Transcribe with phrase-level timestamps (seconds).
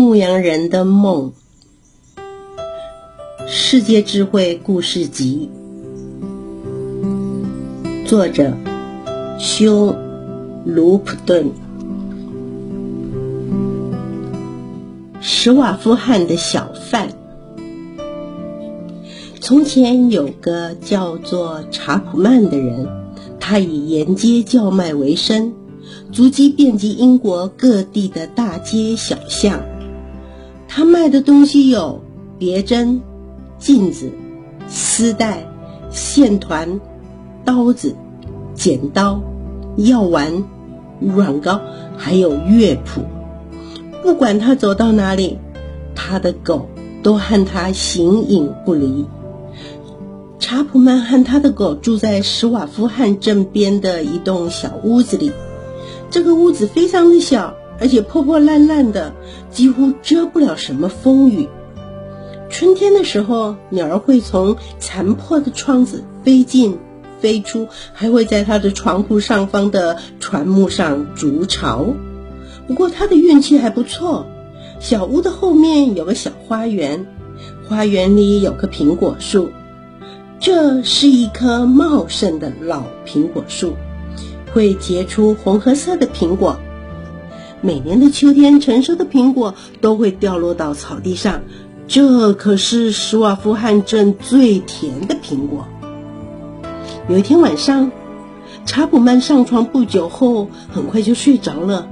[0.00, 1.34] 牧羊人的梦》
[3.46, 5.50] 世界智慧故事集，
[8.06, 8.56] 作者
[9.38, 9.88] 休·
[10.64, 11.50] 卢普顿。
[15.20, 17.10] 史瓦夫汉的小贩。
[19.38, 22.88] 从前有个叫做查普曼的人，
[23.38, 25.52] 他以沿街叫卖为生，
[26.10, 29.60] 足迹遍及英国各地的大街小巷。
[30.72, 32.00] 他卖的东西有
[32.38, 33.02] 别针、
[33.58, 34.08] 镜子、
[34.68, 35.44] 丝带、
[35.90, 36.80] 线团、
[37.44, 37.92] 刀子、
[38.54, 39.20] 剪刀、
[39.78, 40.44] 药丸、
[41.00, 41.60] 软膏，
[41.96, 43.00] 还有乐谱。
[44.00, 45.36] 不管他走到哪里，
[45.96, 46.68] 他的狗
[47.02, 49.04] 都和他形影不离。
[50.38, 55.32] 查普曼和他的狗住在史瓦夫汉镇边的一栋小屋子里，
[56.10, 57.56] 这个屋子非常的小。
[57.80, 59.14] 而且破破烂烂的，
[59.50, 61.48] 几乎遮不了什么风雨。
[62.50, 66.78] 春天的时候，鸟儿会从残破的窗子飞进
[67.20, 71.94] 飞出，还会在它的床铺上方的船木上筑巢。
[72.66, 74.26] 不过他的运气还不错，
[74.78, 77.06] 小屋的后面有个小花园，
[77.68, 79.50] 花园里有棵苹果树，
[80.38, 83.74] 这是一棵茂盛的老苹果树，
[84.52, 86.58] 会结出红褐色的苹果。
[87.62, 91.42] 每年的秋天，成熟的苹果都会掉落到草地上，
[91.86, 95.66] 这可是史瓦夫汉镇最甜的苹果。
[97.08, 97.92] 有一天晚上，
[98.64, 101.88] 查普曼上床不久后，很快就睡着了。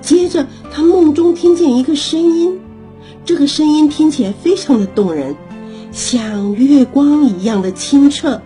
[0.00, 2.58] 接着，他梦中听见一个声音，
[3.24, 5.36] 这个声音听起来非常的动人，
[5.92, 8.40] 像月光一样的清澈。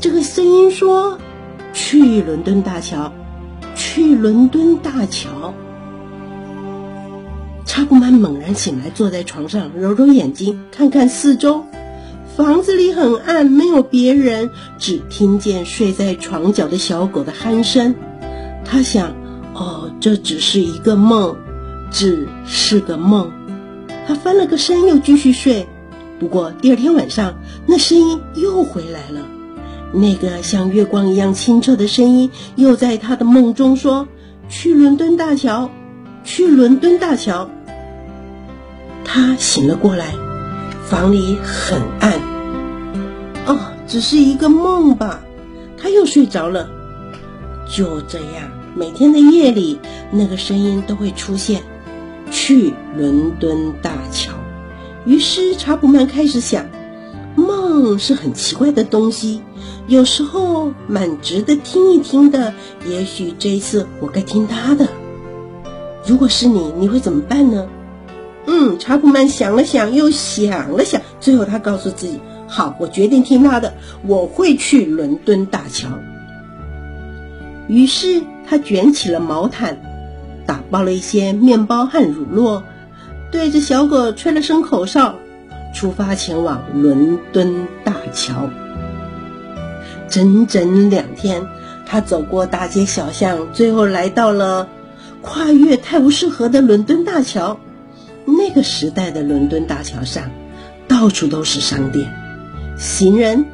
[0.00, 1.18] 这个声音说
[1.72, 3.12] ：“去伦敦大桥，
[3.76, 5.54] 去伦敦大桥。”
[7.76, 11.64] 查普曼猛然醒来，坐在床上，揉揉眼睛，看看四周。
[12.36, 17.96] 房子里很暗，没有别人，只听见睡在床角的小狗的鼾声。
[18.64, 19.16] 他想
[19.54, 21.36] ：“哦，这只是一个梦，
[21.90, 23.32] 只是个梦。”
[24.06, 25.66] 他翻了个身，又继续睡。
[26.20, 27.34] 不过第二天晚上，
[27.66, 29.26] 那声音又回来了，
[29.92, 34.06] 那个像月光一样清澈的声音又在他的梦中说
[34.48, 35.72] ：“去伦敦大桥，
[36.22, 37.50] 去伦敦大桥。”
[39.14, 40.16] 他醒了过来，
[40.82, 42.20] 房里很暗。
[43.46, 45.20] 哦，只是一个梦吧？
[45.78, 46.68] 他又睡着了。
[47.70, 49.78] 就这样，每天的夜里，
[50.10, 51.62] 那个声音都会出现。
[52.32, 54.32] 去伦敦大桥。
[55.06, 56.66] 于是查普曼开始想，
[57.36, 59.42] 梦是很奇怪的东西，
[59.86, 62.52] 有时候蛮值得听一听的。
[62.84, 64.88] 也许这一次我该听他的。
[66.04, 67.68] 如果是你，你会怎么办呢？
[68.46, 73.74] 嗯，查普曼想了想，又想了想，最后他告诉自己：“好，我决定听他的，
[74.06, 75.88] 我会去伦敦大桥。”
[77.68, 79.78] 于是他卷起了毛毯，
[80.46, 82.62] 打包了一些面包和乳酪，
[83.30, 85.14] 对着小狗吹了声口哨，
[85.74, 88.50] 出发前往伦敦大桥。
[90.10, 91.46] 整整两天，
[91.86, 94.68] 他走过大街小巷，最后来到了
[95.22, 97.58] 跨越泰晤士河的伦敦大桥。
[98.24, 100.30] 那个时代的伦敦大桥上，
[100.88, 102.12] 到处都是商店，
[102.78, 103.44] 行人、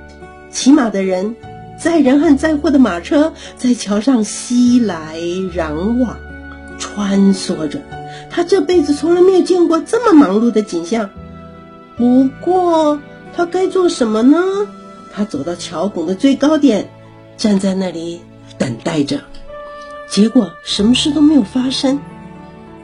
[0.51, 1.37] 骑马的人、
[1.79, 6.17] 载人和载货的马车在桥上熙来攘往，
[6.79, 7.81] 穿梭着。
[8.31, 11.11] 他这辈子从来没有见过这么忙碌的景象。
[11.97, 13.01] 不过，
[13.37, 14.39] 他该做什么呢？
[15.13, 16.89] 他走到桥拱的最高点，
[17.37, 18.21] 站在那里
[18.57, 19.21] 等待着。
[20.09, 22.01] 结果，什么事都没有发生。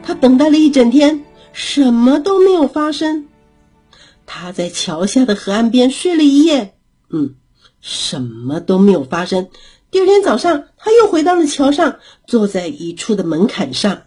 [0.03, 1.23] 他等待了一整天。
[1.53, 3.27] 什么都没有发生，
[4.25, 6.75] 他在桥下的河岸边睡了一夜。
[7.09, 7.35] 嗯，
[7.81, 9.47] 什么都没有发生。
[9.89, 14.01] 第二天早上，他又回到了桥上，坐在一处的门槛上，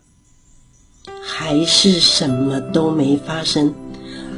[1.23, 3.75] 还是什么都没发生。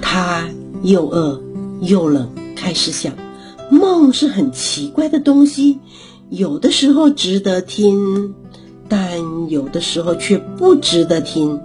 [0.01, 0.49] 他
[0.83, 1.43] 又饿
[1.81, 3.13] 又冷，开始想：
[3.71, 5.81] 梦是很奇怪的东西，
[6.31, 8.35] 有的时候值得听，
[8.89, 11.61] 但有的时候却不值得听。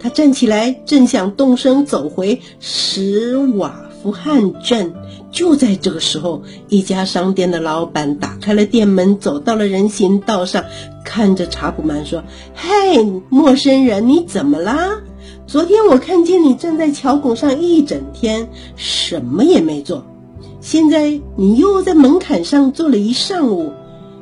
[0.00, 4.94] 他站起来，正想动身走回史瓦夫汉镇。
[5.30, 10.64] 就在这个时候，一家商店的老板打开了店门，走到了人行道上，
[11.04, 12.24] 看着查普曼说
[12.56, 15.02] ：“嘿，陌生人，你怎么啦？
[15.46, 20.04] 昨天我看见你站在桥拱上一整天，什么也没做。
[20.60, 23.72] 现在你又在门槛上坐了一上午，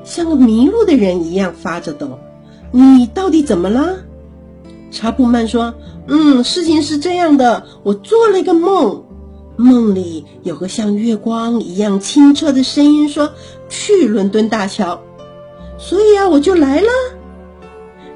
[0.05, 2.19] 像个迷路的人一样发着抖。
[2.71, 3.97] 你到底怎么了？”
[4.91, 5.75] 查普曼说
[6.09, 9.05] ：“嗯，事情是这样的，我做了一个梦，
[9.57, 13.31] 梦里有个像月光一样清澈的声音说
[13.69, 15.01] 去伦敦大桥，
[15.79, 16.89] 所以啊，我就来了。”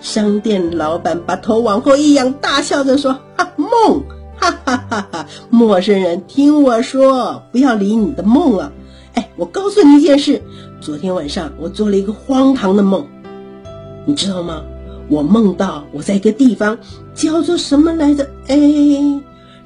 [0.00, 4.02] 商店老板把头往后一仰，大笑着说：“哈，梦，
[4.36, 5.26] 哈哈哈哈！
[5.50, 8.72] 陌生人，听我说，不要理你的梦了。
[9.14, 10.42] 哎，我告诉你一件事，
[10.80, 13.06] 昨天晚上我做了一个荒唐的梦，
[14.06, 14.64] 你知道吗？
[15.12, 16.79] 我梦到我在一个地方，
[17.14, 18.31] 叫做什么来着？
[18.49, 18.56] 哎，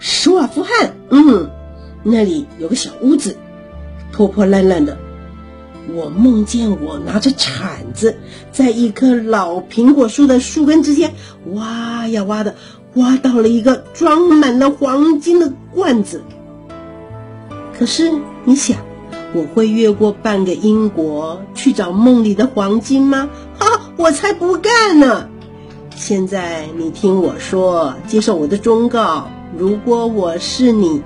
[0.01, 0.97] 施瓦夫汗。
[1.09, 1.49] 嗯，
[2.03, 3.37] 那里有个小屋子，
[4.11, 4.99] 破破烂烂的。”
[5.95, 8.17] 我梦见我拿着铲子，
[8.51, 11.15] 在一棵老苹果树的树根之间
[11.53, 12.57] 挖呀挖的，
[12.95, 16.25] 挖到了一个装满了黄金的罐子。
[17.79, 18.11] 可是
[18.45, 18.79] 你想，
[19.33, 23.31] 我会越过半个英国去找梦里的黄金吗？
[23.57, 25.29] 哈，我才不干呢！
[25.97, 29.31] 现在你听我说，接受我的忠告。
[29.57, 31.01] 如果我是你，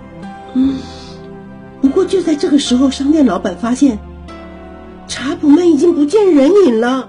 [0.54, 0.78] 嗯，
[1.80, 4.00] 不过就在这个时候，商店老板发现。
[5.06, 7.08] 查普曼已经不见人影了。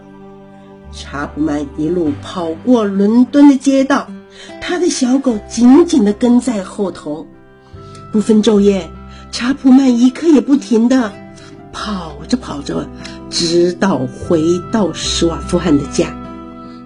[0.91, 4.07] 查普曼一路跑过伦敦的街道，
[4.61, 7.25] 他的小狗紧紧地跟在后头。
[8.11, 8.89] 不分昼夜，
[9.31, 11.11] 查普曼一刻也不停地
[11.73, 12.87] 跑着跑着，
[13.31, 16.15] 直到回到施瓦夫汗的家。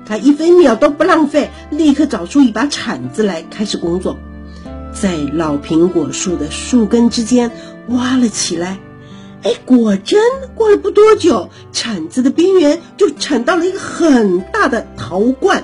[0.05, 4.17] 他一分秒都不浪费，立刻找出一把铲子来开始工作，
[4.93, 7.51] 在老苹果树的树根之间
[7.87, 8.77] 挖了起来。
[9.43, 10.19] 哎，果真
[10.55, 15.63] 过了不多久，铲子的边缘就铲到了一个很大的陶罐。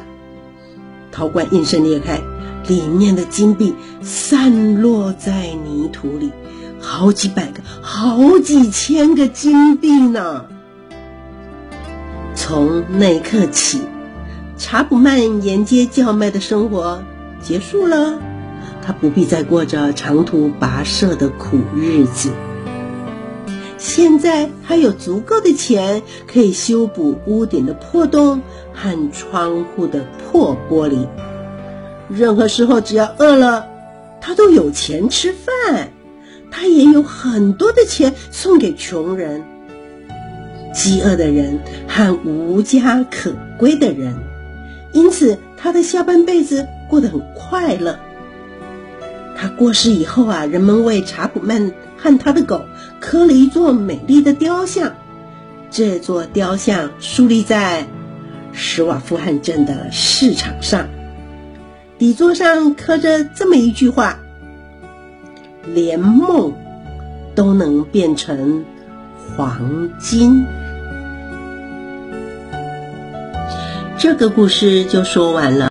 [1.12, 2.22] 陶罐应声裂开，
[2.68, 6.32] 里面的金币散落在泥土里，
[6.80, 10.46] 好几百个，好几千个金币呢。
[12.36, 13.82] 从那一刻起，
[14.64, 17.04] 查普曼沿街叫卖的生活
[17.42, 18.20] 结束了，
[18.86, 22.30] 他不必再过着长途跋涉的苦日子。
[23.80, 31.08] 现在他有足够的钱可以修补屋顶的破洞和窗户的破玻璃。
[32.08, 33.68] 任何时候只要饿了，
[34.22, 35.90] 他都有钱吃饭。
[36.52, 39.44] 他也有很多的钱送给穷人、
[40.72, 44.16] 饥饿的人和无家可归的人。
[44.94, 48.00] 因此，他的下半辈子过得很快乐。
[49.38, 51.74] 他过世以后啊，人们为查普曼。
[52.04, 52.66] 和他的狗
[53.00, 54.96] 刻了一座美丽的雕像，
[55.70, 57.86] 这座雕像竖立在
[58.54, 60.90] 施瓦夫汗镇的市场上，
[62.00, 64.18] 底座上刻着这么一句话
[65.72, 66.56] ：“连梦
[67.36, 68.66] 都能变成
[69.38, 70.48] 黄金。”
[74.02, 75.70] 这个故事就说完了。